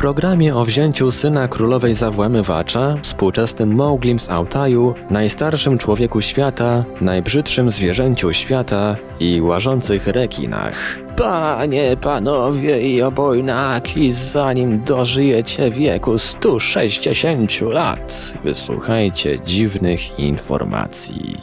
[0.00, 8.32] Programie o wzięciu syna królowej zawłamywacza, współczesnym Mowglim z Altaju, najstarszym człowieku świata, najbrzydszym zwierzęciu
[8.32, 10.98] świata i łażących rekinach.
[11.16, 21.36] Panie, panowie i obojnaki, zanim dożyjecie wieku 160 lat, wysłuchajcie dziwnych informacji.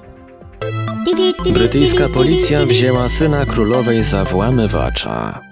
[1.53, 5.46] Brytyjska policja wzięła syna królowej za włamywacza.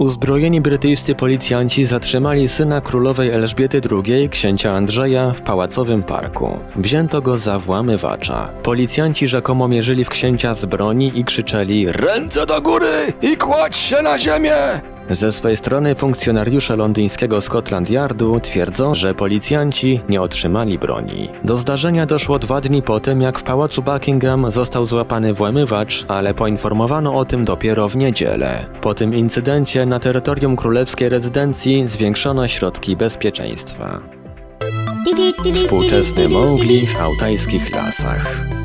[0.00, 6.58] Uzbrojeni brytyjscy policjanci zatrzymali syna królowej Elżbiety II, księcia Andrzeja, w pałacowym parku.
[6.76, 8.52] Wzięto go za włamywacza.
[8.62, 14.02] Policjanci rzekomo mierzyli w księcia z broni i krzyczeli Ręce do góry i kładź się
[14.02, 14.89] na ziemię!
[15.10, 21.28] Ze swej strony funkcjonariusze londyńskiego Scotland Yardu twierdzą, że policjanci nie otrzymali broni.
[21.44, 26.34] Do zdarzenia doszło dwa dni po tym, jak w pałacu Buckingham został złapany włamywacz, ale
[26.34, 28.66] poinformowano o tym dopiero w niedzielę.
[28.80, 34.00] Po tym incydencie na terytorium królewskiej rezydencji zwiększono środki bezpieczeństwa.
[35.54, 38.59] Współczesny Mowgli w autajskich lasach.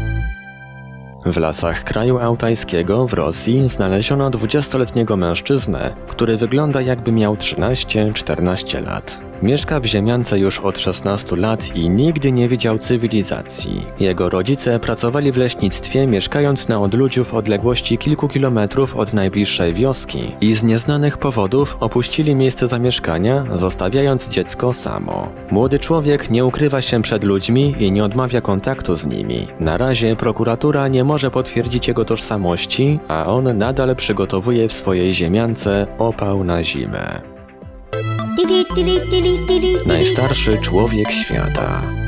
[1.26, 9.25] W lasach kraju autajskiego w Rosji znaleziono 20-letniego mężczyznę, który wygląda jakby miał 13-14 lat.
[9.44, 13.86] Mieszka w ziemiance już od 16 lat i nigdy nie widział cywilizacji.
[14.00, 20.32] Jego rodzice pracowali w leśnictwie, mieszkając na odludziu w odległości kilku kilometrów od najbliższej wioski
[20.42, 25.30] i z nieznanych powodów opuścili miejsce zamieszkania, zostawiając dziecko samo.
[25.52, 29.48] Młody człowiek nie ukrywa się przed ludźmi i nie odmawia kontaktu z nimi.
[29.60, 35.88] Na razie prokuratura nie może potwierdzić jego tożsamości, a on nadal przygotowuje w swojej ziemiance
[35.98, 37.35] opał na zimę.
[39.86, 42.05] Najstarszy człowiek świata.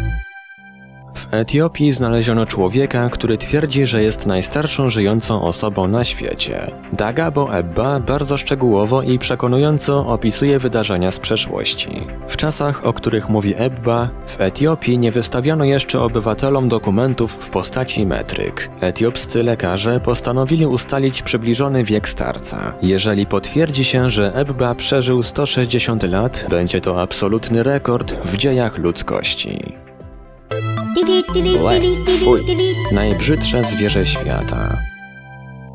[1.18, 6.72] W Etiopii znaleziono człowieka, który twierdzi, że jest najstarszą żyjącą osobą na świecie.
[6.94, 11.90] Dagabo Ebba bardzo szczegółowo i przekonująco opisuje wydarzenia z przeszłości.
[12.28, 18.06] W czasach, o których mówi Ebba, w Etiopii nie wystawiano jeszcze obywatelom dokumentów w postaci
[18.06, 18.70] metryk.
[18.82, 22.74] Etiopscy lekarze postanowili ustalić przybliżony wiek starca.
[22.82, 29.87] Jeżeli potwierdzi się, że Ebba przeżył 160 lat, będzie to absolutny rekord w dziejach ludzkości.
[31.60, 31.80] Łe,
[32.20, 32.42] fuj.
[32.92, 34.82] Najbrzydsze zwierzę świata.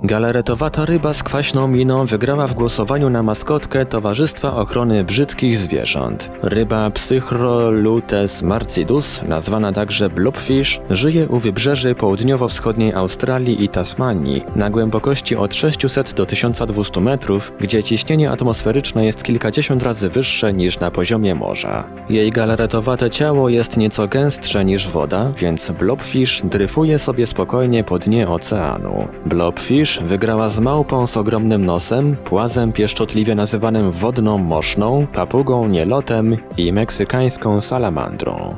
[0.04, 6.30] Galaretowata ryba z kwaśną miną wygrała w głosowaniu na maskotkę Towarzystwa Ochrony Brzydkich Zwierząt.
[6.42, 15.36] Ryba Psychrolutes marcidus, nazwana także blobfish, żyje u wybrzeży południowo-wschodniej Australii i Tasmanii, na głębokości
[15.36, 21.34] od 600 do 1200 metrów, gdzie ciśnienie atmosferyczne jest kilkadziesiąt razy wyższe niż na poziomie
[21.34, 21.84] morza.
[22.08, 28.28] Jej galaretowate ciało jest nieco gęstsze niż woda, więc blobfish dryfuje sobie spokojnie po dnie
[28.28, 29.08] oceanu.
[29.26, 36.72] Blobfish wygrała z małpą z ogromnym nosem, płazem pieszczotliwie nazywanym wodną moszną, papugą nielotem i
[36.72, 38.56] meksykańską salamandrą.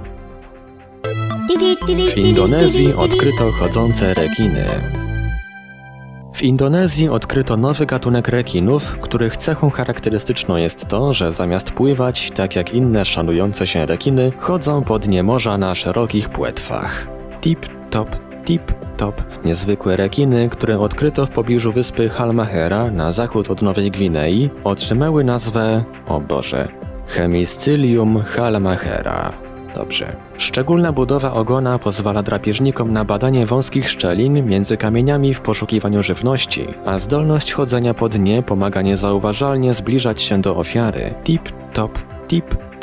[2.14, 4.64] W Indonezji odkryto chodzące rekiny.
[6.34, 12.56] W Indonezji odkryto nowy gatunek rekinów, których cechą charakterystyczną jest to, że zamiast pływać, tak
[12.56, 17.08] jak inne szanujące się rekiny, chodzą po dnie morza na szerokich płetwach.
[17.40, 17.66] Tip
[18.44, 19.22] top, tip top.
[19.44, 25.84] Niezwykłe rekiny, które odkryto w pobliżu wyspy Halmahera na zachód od Nowej Gwinei, otrzymały nazwę,
[26.06, 26.68] o Boże,
[27.06, 29.32] Hemiscylium halmahera.
[29.74, 30.16] Dobrze.
[30.38, 36.98] Szczególna budowa ogona pozwala drapieżnikom na badanie wąskich szczelin między kamieniami w poszukiwaniu żywności, a
[36.98, 41.14] zdolność chodzenia po dnie pomaga niezauważalnie zbliżać się do ofiary.
[41.24, 41.98] Tip top,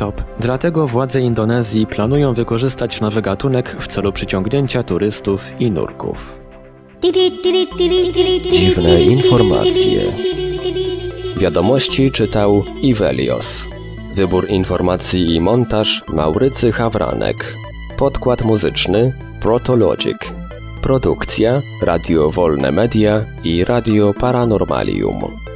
[0.01, 0.23] tip top.
[0.39, 6.41] Dlatego władze Indonezji planują wykorzystać nowy gatunek w celu przyciągnięcia turystów i nurków.
[8.51, 10.01] Dziwne informacje.
[11.37, 13.63] Wiadomości czytał Ivelios.
[14.15, 17.55] Wybór informacji i montaż Maurycy Hawranek.
[17.97, 20.17] Podkład muzyczny Protologic.
[20.81, 25.50] Produkcja Radio Wolne Media i Radio Paranormalium.